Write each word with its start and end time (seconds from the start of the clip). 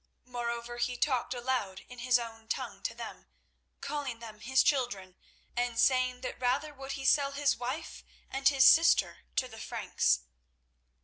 Moreover, 0.25 0.77
he 0.79 0.97
talked 0.97 1.35
aloud 1.35 1.81
in 1.87 1.99
his 1.99 2.17
own 2.17 2.47
tongue 2.47 2.81
to 2.81 2.95
them, 2.95 3.27
calling 3.81 4.17
them 4.17 4.39
his 4.39 4.63
children, 4.63 5.15
and 5.55 5.77
saying 5.79 6.21
that 6.21 6.39
rather 6.39 6.73
would 6.73 6.93
he 6.93 7.05
sell 7.05 7.33
his 7.33 7.55
wife 7.55 8.03
and 8.27 8.47
his 8.47 8.65
sister 8.65 9.25
to 9.35 9.47
the 9.47 9.59
Franks. 9.59 10.21